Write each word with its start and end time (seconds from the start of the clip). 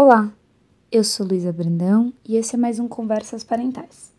Olá, 0.00 0.32
eu 0.92 1.02
sou 1.02 1.26
Luísa 1.26 1.52
Brandão 1.52 2.12
e 2.24 2.36
esse 2.36 2.54
é 2.54 2.56
mais 2.56 2.78
um 2.78 2.86
Conversas 2.86 3.42
Parentais. 3.42 4.12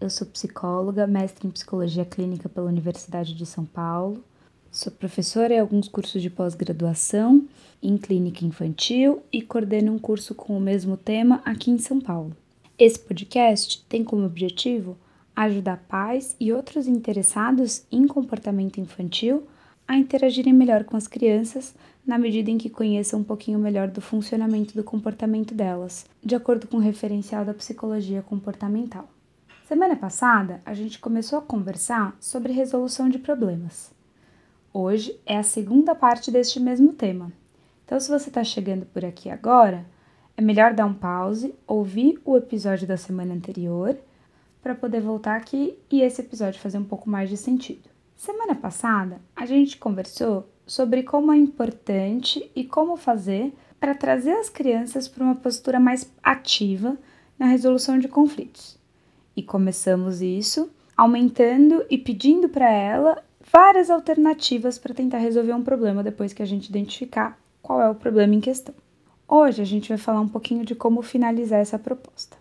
Eu 0.00 0.10
sou 0.10 0.26
psicóloga, 0.26 1.06
mestre 1.06 1.46
em 1.46 1.52
psicologia 1.52 2.04
clínica 2.04 2.48
pela 2.48 2.66
Universidade 2.66 3.32
de 3.32 3.46
São 3.46 3.64
Paulo, 3.64 4.24
sou 4.72 4.90
professora 4.90 5.54
em 5.54 5.60
alguns 5.60 5.86
cursos 5.86 6.20
de 6.20 6.28
pós-graduação 6.28 7.46
em 7.80 7.96
clínica 7.96 8.44
infantil 8.44 9.22
e 9.32 9.40
coordeno 9.40 9.92
um 9.92 10.00
curso 10.00 10.34
com 10.34 10.58
o 10.58 10.60
mesmo 10.60 10.96
tema 10.96 11.40
aqui 11.44 11.70
em 11.70 11.78
São 11.78 12.00
Paulo. 12.00 12.36
Esse 12.76 12.98
podcast 12.98 13.86
tem 13.88 14.02
como 14.02 14.26
objetivo 14.26 14.98
ajudar 15.36 15.76
pais 15.88 16.34
e 16.40 16.52
outros 16.52 16.88
interessados 16.88 17.84
em 17.92 18.04
comportamento 18.04 18.80
infantil 18.80 19.46
a 19.86 19.96
interagirem 19.96 20.52
melhor 20.52 20.82
com 20.82 20.96
as 20.96 21.06
crianças 21.06 21.72
na 22.10 22.18
medida 22.18 22.50
em 22.50 22.58
que 22.58 22.68
conheçam 22.68 23.20
um 23.20 23.22
pouquinho 23.22 23.56
melhor 23.56 23.86
do 23.86 24.00
funcionamento 24.00 24.74
do 24.74 24.82
comportamento 24.82 25.54
delas, 25.54 26.04
de 26.20 26.34
acordo 26.34 26.66
com 26.66 26.78
o 26.78 26.80
referencial 26.80 27.44
da 27.44 27.54
psicologia 27.54 28.20
comportamental. 28.20 29.08
Semana 29.68 29.94
passada, 29.94 30.60
a 30.66 30.74
gente 30.74 30.98
começou 30.98 31.38
a 31.38 31.42
conversar 31.42 32.16
sobre 32.18 32.52
resolução 32.52 33.08
de 33.08 33.16
problemas. 33.16 33.92
Hoje 34.74 35.16
é 35.24 35.38
a 35.38 35.44
segunda 35.44 35.94
parte 35.94 36.32
deste 36.32 36.58
mesmo 36.58 36.92
tema. 36.92 37.32
Então, 37.84 38.00
se 38.00 38.10
você 38.10 38.28
está 38.28 38.42
chegando 38.42 38.86
por 38.86 39.04
aqui 39.04 39.30
agora, 39.30 39.86
é 40.36 40.42
melhor 40.42 40.74
dar 40.74 40.86
um 40.86 40.94
pause, 40.94 41.54
ouvir 41.64 42.20
o 42.24 42.36
episódio 42.36 42.88
da 42.88 42.96
semana 42.96 43.34
anterior, 43.34 43.96
para 44.60 44.74
poder 44.74 45.00
voltar 45.00 45.36
aqui 45.36 45.78
e 45.88 46.02
esse 46.02 46.22
episódio 46.22 46.60
fazer 46.60 46.78
um 46.78 46.84
pouco 46.84 47.08
mais 47.08 47.30
de 47.30 47.36
sentido. 47.36 47.88
Semana 48.16 48.56
passada, 48.56 49.20
a 49.36 49.46
gente 49.46 49.78
conversou 49.78 50.50
sobre 50.70 51.02
como 51.02 51.32
é 51.32 51.36
importante 51.36 52.48
e 52.54 52.62
como 52.62 52.96
fazer 52.96 53.52
para 53.80 53.92
trazer 53.92 54.30
as 54.34 54.48
crianças 54.48 55.08
para 55.08 55.24
uma 55.24 55.34
postura 55.34 55.80
mais 55.80 56.08
ativa 56.22 56.96
na 57.36 57.46
resolução 57.46 57.98
de 57.98 58.06
conflitos. 58.06 58.78
E 59.34 59.42
começamos 59.42 60.22
isso 60.22 60.70
aumentando 60.96 61.84
e 61.90 61.98
pedindo 61.98 62.48
para 62.48 62.70
ela 62.70 63.20
várias 63.52 63.90
alternativas 63.90 64.78
para 64.78 64.94
tentar 64.94 65.18
resolver 65.18 65.54
um 65.54 65.64
problema 65.64 66.04
depois 66.04 66.32
que 66.32 66.42
a 66.42 66.46
gente 66.46 66.68
identificar 66.68 67.36
qual 67.60 67.82
é 67.82 67.90
o 67.90 67.94
problema 67.96 68.36
em 68.36 68.40
questão. 68.40 68.74
Hoje 69.26 69.60
a 69.60 69.66
gente 69.66 69.88
vai 69.88 69.98
falar 69.98 70.20
um 70.20 70.28
pouquinho 70.28 70.64
de 70.64 70.76
como 70.76 71.02
finalizar 71.02 71.58
essa 71.58 71.80
proposta. 71.80 72.36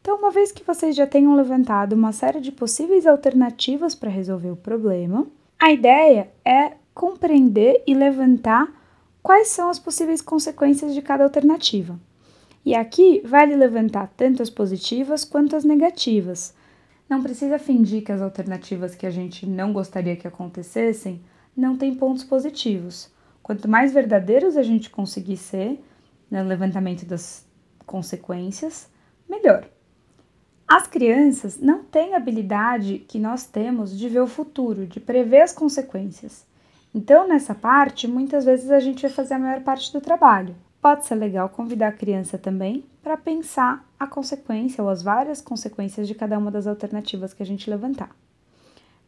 Então, 0.00 0.18
uma 0.18 0.30
vez 0.30 0.52
que 0.52 0.62
vocês 0.62 0.94
já 0.94 1.06
tenham 1.06 1.34
levantado 1.34 1.94
uma 1.94 2.12
série 2.12 2.40
de 2.40 2.52
possíveis 2.52 3.08
alternativas 3.08 3.92
para 3.92 4.08
resolver 4.08 4.50
o 4.52 4.56
problema, 4.56 5.26
a 5.58 5.72
ideia 5.72 6.30
é 6.44 6.74
compreender 6.94 7.82
e 7.86 7.94
levantar 7.94 8.68
quais 9.22 9.48
são 9.48 9.68
as 9.68 9.78
possíveis 9.78 10.20
consequências 10.20 10.94
de 10.94 11.02
cada 11.02 11.24
alternativa. 11.24 11.98
E 12.64 12.74
aqui 12.74 13.20
vale 13.24 13.56
levantar 13.56 14.12
tanto 14.16 14.42
as 14.42 14.50
positivas 14.50 15.24
quanto 15.24 15.56
as 15.56 15.64
negativas. 15.64 16.54
Não 17.08 17.22
precisa 17.22 17.58
fingir 17.58 18.04
que 18.04 18.12
as 18.12 18.20
alternativas 18.20 18.94
que 18.94 19.06
a 19.06 19.10
gente 19.10 19.46
não 19.46 19.72
gostaria 19.72 20.16
que 20.16 20.28
acontecessem 20.28 21.20
não 21.56 21.76
têm 21.76 21.94
pontos 21.94 22.24
positivos. 22.24 23.10
Quanto 23.42 23.68
mais 23.68 23.92
verdadeiros 23.92 24.56
a 24.56 24.62
gente 24.62 24.88
conseguir 24.88 25.36
ser 25.36 25.82
no 26.30 26.44
levantamento 26.44 27.04
das 27.04 27.44
consequências, 27.84 28.88
melhor. 29.28 29.68
As 30.66 30.86
crianças 30.86 31.58
não 31.58 31.84
têm 31.84 32.14
a 32.14 32.16
habilidade 32.16 33.04
que 33.06 33.18
nós 33.18 33.44
temos 33.44 33.98
de 33.98 34.08
ver 34.08 34.20
o 34.20 34.26
futuro, 34.26 34.86
de 34.86 35.00
prever 35.00 35.42
as 35.42 35.52
consequências. 35.52 36.46
Então, 36.94 37.26
nessa 37.26 37.54
parte, 37.54 38.06
muitas 38.06 38.44
vezes 38.44 38.70
a 38.70 38.78
gente 38.78 39.02
vai 39.02 39.10
fazer 39.10 39.34
a 39.34 39.38
maior 39.38 39.62
parte 39.62 39.92
do 39.92 40.00
trabalho. 40.00 40.54
Pode 40.80 41.06
ser 41.06 41.14
legal 41.14 41.48
convidar 41.48 41.88
a 41.88 41.92
criança 41.92 42.36
também 42.36 42.84
para 43.02 43.16
pensar 43.16 43.88
a 43.98 44.06
consequência 44.06 44.82
ou 44.82 44.90
as 44.90 45.02
várias 45.02 45.40
consequências 45.40 46.06
de 46.06 46.14
cada 46.14 46.38
uma 46.38 46.50
das 46.50 46.66
alternativas 46.66 47.32
que 47.32 47.42
a 47.42 47.46
gente 47.46 47.70
levantar. 47.70 48.10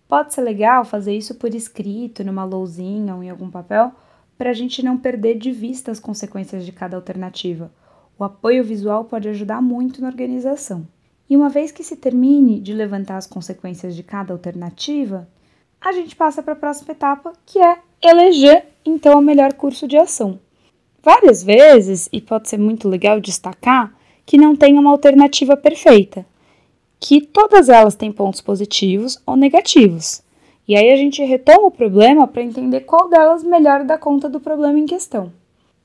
Pode 0.09 0.33
ser 0.33 0.43
legal 0.43 0.85
fazer 0.85 1.17
isso 1.17 1.35
por 1.35 1.55
escrito, 1.55 2.25
numa 2.25 2.45
lousinha 2.45 3.15
ou 3.15 3.23
em 3.23 3.29
algum 3.29 3.51
papel, 3.51 3.93
para 4.39 4.51
a 4.51 4.55
gente 4.55 4.83
não 4.85 4.97
perder 4.97 5.37
de 5.37 5.53
vista 5.53 5.91
as 5.91 6.01
consequências 6.01 6.65
de 6.65 6.73
cada 6.73 6.97
alternativa. 6.97 7.71
O 8.19 8.25
apoio 8.25 8.65
visual 8.65 9.05
pode 9.05 9.29
ajudar 9.29 9.61
muito 9.61 10.01
na 10.01 10.09
organização. 10.09 10.87
E 11.29 11.37
uma 11.37 11.49
vez 11.49 11.73
que 11.73 11.83
se 11.83 11.97
termine 11.97 12.61
de 12.61 12.73
levantar 12.73 13.17
as 13.17 13.27
consequências 13.27 13.97
de 13.97 14.03
cada 14.03 14.33
alternativa, 14.33 15.29
a 15.85 15.93
gente 15.93 16.17
passa 16.17 16.43
para 16.43 16.55
a 16.55 16.57
próxima 16.57 16.93
etapa, 16.93 17.35
que 17.45 17.59
é 17.59 17.79
eleger 18.03 18.65
então 18.87 19.19
o 19.19 19.23
melhor 19.23 19.53
curso 19.53 19.87
de 19.87 19.99
ação. 19.99 20.41
Várias 21.03 21.45
vezes, 21.45 22.09
e 22.11 22.23
pode 22.23 22.49
ser 22.49 22.59
muito 22.59 22.89
legal 22.89 23.21
destacar, 23.21 23.95
que 24.25 24.39
não 24.39 24.57
tem 24.57 24.79
uma 24.79 24.91
alternativa 24.91 25.55
perfeita, 25.55 26.25
que 26.99 27.21
todas 27.21 27.69
elas 27.69 27.95
têm 27.95 28.11
pontos 28.11 28.41
positivos 28.41 29.21
ou 29.27 29.37
negativos. 29.37 30.23
E 30.67 30.75
aí 30.75 30.91
a 30.91 30.97
gente 30.97 31.23
retoma 31.23 31.67
o 31.67 31.71
problema 31.71 32.27
para 32.27 32.43
entender 32.43 32.81
qual 32.81 33.11
delas 33.11 33.45
melhor 33.45 33.85
dá 33.85 33.99
conta 33.99 34.27
do 34.27 34.41
problema 34.41 34.79
em 34.79 34.87
questão. 34.87 35.31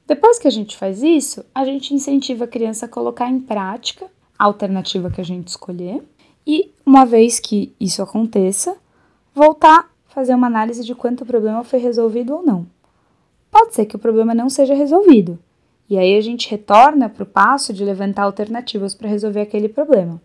Depois 0.07 0.39
que 0.39 0.47
a 0.47 0.51
gente 0.51 0.77
faz 0.77 1.03
isso, 1.03 1.45
a 1.53 1.65
gente 1.65 1.93
incentiva 1.93 2.45
a 2.45 2.47
criança 2.47 2.85
a 2.85 2.89
colocar 2.89 3.29
em 3.29 3.41
prática 3.41 4.05
a 4.38 4.45
alternativa 4.45 5.11
que 5.11 5.19
a 5.19 5.25
gente 5.25 5.49
escolher, 5.49 6.01
e 6.47 6.71
uma 6.85 7.05
vez 7.05 7.38
que 7.38 7.73
isso 7.77 8.01
aconteça, 8.01 8.77
voltar 9.34 9.90
fazer 10.09 10.34
uma 10.34 10.47
análise 10.47 10.84
de 10.84 10.95
quanto 10.95 11.22
o 11.22 11.25
problema 11.25 11.63
foi 11.63 11.79
resolvido 11.79 12.35
ou 12.35 12.44
não. 12.44 12.66
Pode 13.51 13.73
ser 13.73 13.85
que 13.85 13.95
o 13.95 14.00
problema 14.00 14.34
não 14.34 14.50
seja 14.50 14.73
resolvido, 14.73 15.40
e 15.90 15.97
aí 15.97 16.17
a 16.17 16.22
gente 16.22 16.50
retorna 16.50 17.09
para 17.09 17.23
o 17.23 17.25
passo 17.25 17.73
de 17.73 17.84
levantar 17.84 18.23
alternativas 18.23 18.94
para 18.94 19.09
resolver 19.09 19.41
aquele 19.41 19.69
problema. 19.69 20.22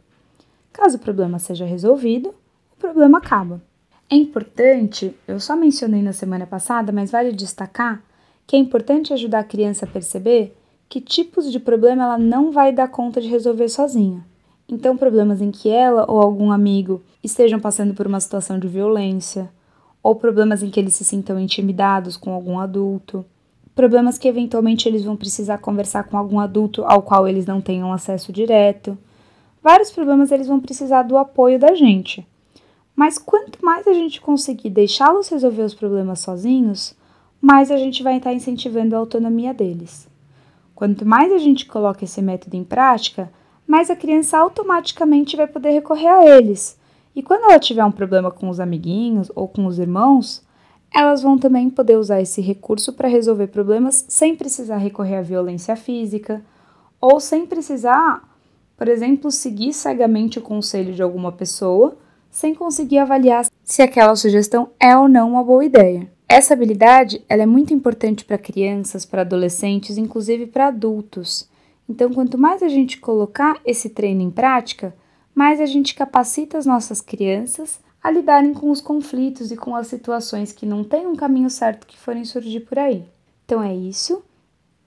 Caso 0.73 0.97
o 0.97 1.01
problema 1.01 1.39
seja 1.39 1.65
resolvido, 1.65 2.35
o 2.73 2.77
problema 2.79 3.19
acaba. 3.19 3.63
É 4.11 4.17
importante, 4.17 5.15
eu 5.27 5.41
só 5.41 5.57
mencionei 5.57 6.03
na 6.03 6.13
semana 6.13 6.47
passada, 6.47 6.93
mas 6.93 7.11
vale 7.11 7.33
destacar 7.33 8.03
que 8.47 8.57
é 8.57 8.59
importante 8.59 9.13
ajudar 9.13 9.39
a 9.39 9.45
criança 9.45 9.87
a 9.87 9.89
perceber 9.89 10.55
que 10.89 11.01
tipos 11.01 11.51
de 11.51 11.59
problema 11.59 12.05
ela 12.05 12.19
não 12.19 12.53
vai 12.53 12.73
dar 12.73 12.89
conta 12.89 13.21
de 13.21 13.29
resolver 13.29 13.69
sozinha. 13.69 14.25
Então, 14.69 14.97
problemas 14.97 15.41
em 15.41 15.51
que 15.51 15.69
ela 15.69 16.11
ou 16.11 16.21
algum 16.21 16.51
amigo 16.51 17.03
estejam 17.23 17.61
passando 17.61 17.95
por 17.95 18.07
uma 18.07 18.21
situação 18.21 18.59
de 18.59 18.67
violência, 18.67 19.51
ou 20.03 20.15
problemas 20.15 20.63
em 20.63 20.71
que 20.71 20.79
eles 20.79 20.95
se 20.95 21.05
sintam 21.05 21.39
intimidados 21.39 22.17
com 22.17 22.33
algum 22.33 22.59
adulto, 22.59 23.25
problemas 23.75 24.19
que 24.19 24.29
eventualmente 24.29 24.89
eles 24.89 25.05
vão 25.05 25.17
precisar 25.17 25.59
conversar 25.59 26.05
com 26.05 26.17
algum 26.17 26.39
adulto 26.39 26.85
ao 26.85 27.03
qual 27.03 27.27
eles 27.27 27.47
não 27.47 27.61
tenham 27.61 27.93
acesso 27.93 28.33
direto. 28.33 28.97
Vários 29.63 29.91
problemas 29.91 30.31
eles 30.31 30.47
vão 30.47 30.61
precisar 30.61 31.03
do 31.03 31.17
apoio 31.17 31.59
da 31.59 31.75
gente. 31.75 32.27
Mas 32.95 33.19
quanto 33.19 33.65
mais 33.65 33.87
a 33.87 33.93
gente 33.93 34.21
conseguir 34.21 34.71
deixá-los 34.71 35.29
resolver 35.29 35.63
os 35.63 35.75
problemas 35.75 36.21
sozinhos, 36.21 36.95
mais 37.41 37.71
a 37.71 37.77
gente 37.77 38.03
vai 38.03 38.19
estar 38.19 38.33
incentivando 38.33 38.95
a 38.95 38.99
autonomia 38.99 39.53
deles. 39.53 40.09
Quanto 40.75 41.05
mais 41.05 41.33
a 41.33 41.39
gente 41.39 41.67
coloca 41.67 42.05
esse 42.05 42.23
método 42.23 42.57
em 42.57 42.65
prática, 42.65 43.31
mas 43.67 43.91
a 43.91 43.97
criança 43.97 44.39
automaticamente 44.39 45.37
vai 45.37 45.47
poder 45.47 45.71
recorrer 45.71 46.09
a 46.09 46.25
eles. 46.25 46.79
E 47.15 47.23
quando 47.23 47.45
ela 47.45 47.59
tiver 47.59 47.85
um 47.85 47.93
problema 47.93 48.31
com 48.31 48.49
os 48.49 48.61
amiguinhos 48.61 49.31
ou 49.35 49.47
com 49.47 49.67
os 49.67 49.79
irmãos, 49.79 50.43
elas 50.93 51.23
vão 51.23 51.39
também 51.39 51.69
poder 51.71 51.97
usar 51.97 52.21
esse 52.21 52.41
recurso 52.41 52.93
para 52.93 53.09
resolver 53.09 53.49
problemas 53.49 54.05
sem 54.09 54.37
precisar 54.37 54.77
recorrer 54.77 55.17
à 55.17 55.23
violência 55.23 55.75
física 55.77 56.45
ou 57.01 57.21
sem 57.21 57.47
precisar, 57.47 58.23
por 58.77 58.89
exemplo, 58.89 59.31
seguir 59.31 59.73
cegamente 59.73 60.39
o 60.39 60.43
conselho 60.43 60.93
de 60.93 61.03
alguma 61.03 61.33
pessoa 61.33 61.97
sem 62.31 62.53
conseguir 62.53 62.99
avaliar 62.99 63.47
se 63.63 63.81
aquela 63.81 64.17
sugestão 64.17 64.71
é 64.81 64.97
ou 64.97 65.09
não 65.09 65.31
uma 65.31 65.45
boa 65.45 65.65
ideia. 65.65 66.11
Essa 66.29 66.55
habilidade 66.55 67.25
ela 67.29 67.43
é 67.43 67.47
muito 67.47 67.73
importante 67.73 68.25
para 68.25 68.37
crianças, 68.37 69.07
para 69.07 69.23
adolescentes, 69.23 69.97
inclusive 69.97 70.47
para 70.47 70.67
adultos. 70.67 71.49
Então, 71.89 72.13
quanto 72.13 72.39
mais 72.39 72.63
a 72.63 72.69
gente 72.69 72.99
colocar 72.99 73.61
esse 73.65 73.91
treino 73.91 74.23
em 74.23 74.31
prática, 74.31 74.95
mais 75.35 75.61
a 75.61 75.67
gente 75.67 75.95
capacita 75.95 76.57
as 76.57 76.65
nossas 76.65 77.01
crianças 77.01 77.81
a 78.03 78.11
lidarem 78.11 78.53
com 78.53 78.71
os 78.71 78.81
conflitos 78.81 79.51
e 79.51 79.57
com 79.57 79.75
as 79.75 79.87
situações 79.87 80.53
que 80.53 80.67
não 80.67 80.85
têm 80.85 81.07
um 81.07 81.17
caminho 81.17 81.49
certo 81.49 81.87
que 81.87 81.99
forem 81.99 82.25
surgir 82.25 82.61
por 82.61 82.79
aí. 82.79 83.05
Então 83.45 83.63
é 83.63 83.75
isso. 83.75 84.23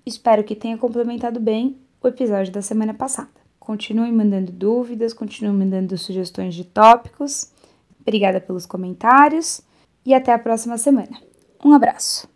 Espero 0.06 0.44
que 0.44 0.56
tenha 0.56 0.78
complementado 0.78 1.40
bem 1.40 1.78
o 2.02 2.08
episódio 2.08 2.54
da 2.54 2.62
semana 2.62 2.94
passada. 2.94 3.30
Continuem 3.60 4.14
mandando 4.14 4.52
dúvidas, 4.52 5.14
continuem 5.14 5.58
mandando 5.58 5.98
sugestões 5.98 6.56
de 6.56 6.64
tópicos. 6.64 7.52
Obrigada 8.00 8.40
pelos 8.40 8.66
comentários 8.66 9.62
e 10.06 10.14
até 10.14 10.32
a 10.32 10.40
próxima 10.40 10.78
semana. 10.78 11.20
Um 11.66 11.74
abraço! 11.74 12.26